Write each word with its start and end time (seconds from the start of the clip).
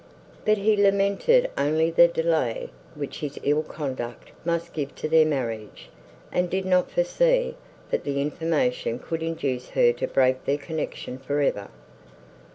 But 0.45 0.57
he 0.57 0.75
lamented 0.75 1.51
only 1.59 1.91
the 1.91 2.07
delay 2.07 2.71
which 2.95 3.19
his 3.19 3.37
ill 3.43 3.61
conduct 3.61 4.31
must 4.43 4.73
give 4.73 4.95
to 4.95 5.07
their 5.07 5.27
marriage, 5.27 5.91
and 6.31 6.49
did 6.49 6.65
not 6.65 6.89
foresee, 6.89 7.53
that 7.91 8.03
the 8.03 8.19
information 8.19 8.97
could 8.97 9.21
induce 9.21 9.69
her 9.69 9.93
to 9.93 10.07
break 10.07 10.43
their 10.45 10.57
connection 10.57 11.19
for 11.19 11.39
ever. 11.41 11.69